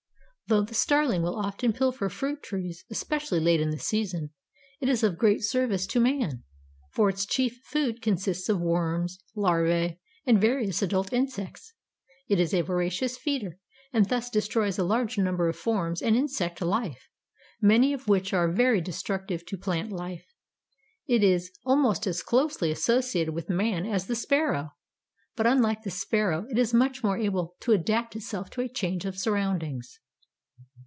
Though 0.47 0.63
the 0.65 0.73
Starling 0.75 1.21
will 1.21 1.37
often 1.37 1.71
pilfer 1.71 2.09
fruit 2.09 2.43
trees, 2.43 2.83
especially 2.89 3.39
late 3.39 3.61
in 3.61 3.69
the 3.69 3.79
season, 3.79 4.31
it 4.81 4.89
is 4.89 5.01
of 5.01 5.17
great 5.17 5.45
service 5.45 5.87
to 5.87 5.99
man, 6.01 6.43
for 6.89 7.07
its 7.07 7.25
chief 7.25 7.61
food 7.63 8.01
consists 8.01 8.49
of 8.49 8.59
worms, 8.59 9.17
larvae 9.33 10.01
and 10.25 10.41
various 10.41 10.81
adult 10.81 11.13
insects. 11.13 11.73
It 12.27 12.37
is 12.37 12.53
a 12.53 12.63
voracious 12.63 13.15
feeder 13.17 13.59
and 13.93 14.09
thus 14.09 14.29
destroys 14.29 14.77
a 14.77 14.83
large 14.83 15.17
number 15.17 15.47
of 15.47 15.55
forms 15.55 16.01
of 16.01 16.13
insect 16.13 16.59
life, 16.61 17.07
many 17.61 17.93
of 17.93 18.09
which 18.09 18.33
are 18.33 18.51
very 18.51 18.81
destructive 18.81 19.45
to 19.45 19.57
plant 19.57 19.89
life. 19.89 20.33
It 21.07 21.23
"is 21.23 21.49
almost 21.65 22.05
as 22.07 22.21
closely 22.21 22.71
associated 22.71 23.33
with 23.33 23.47
man 23.49 23.85
as 23.85 24.07
the 24.07 24.15
sparrow," 24.17 24.73
but 25.37 25.47
unlike 25.47 25.83
the 25.83 25.91
sparrow 25.91 26.45
it 26.49 26.59
is 26.59 26.73
much 26.73 27.05
more 27.05 27.17
able 27.17 27.55
to 27.61 27.71
adapt 27.71 28.17
itself 28.17 28.49
to 28.49 28.59
a 28.61 28.67
change 28.67 29.05
of 29.05 29.17
surroundings. 29.17 29.99